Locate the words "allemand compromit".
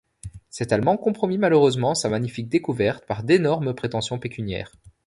0.73-1.37